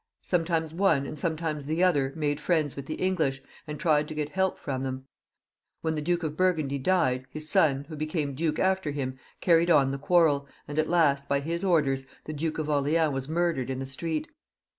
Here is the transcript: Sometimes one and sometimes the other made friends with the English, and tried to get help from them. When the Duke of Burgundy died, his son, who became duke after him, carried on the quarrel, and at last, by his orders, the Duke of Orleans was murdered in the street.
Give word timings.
Sometimes 0.23 0.73
one 0.73 1.05
and 1.05 1.19
sometimes 1.19 1.67
the 1.67 1.83
other 1.83 2.11
made 2.15 2.41
friends 2.41 2.75
with 2.75 2.87
the 2.87 2.95
English, 2.95 3.39
and 3.67 3.79
tried 3.79 4.07
to 4.07 4.15
get 4.15 4.29
help 4.29 4.57
from 4.57 4.81
them. 4.81 5.05
When 5.81 5.93
the 5.93 6.01
Duke 6.01 6.23
of 6.23 6.35
Burgundy 6.35 6.79
died, 6.79 7.27
his 7.29 7.47
son, 7.49 7.83
who 7.83 7.95
became 7.95 8.33
duke 8.33 8.57
after 8.57 8.89
him, 8.89 9.19
carried 9.41 9.69
on 9.69 9.91
the 9.91 9.99
quarrel, 9.99 10.47
and 10.67 10.79
at 10.79 10.89
last, 10.89 11.27
by 11.27 11.39
his 11.39 11.63
orders, 11.63 12.07
the 12.23 12.33
Duke 12.33 12.57
of 12.57 12.67
Orleans 12.67 13.13
was 13.13 13.29
murdered 13.29 13.69
in 13.69 13.77
the 13.77 13.85
street. 13.85 14.27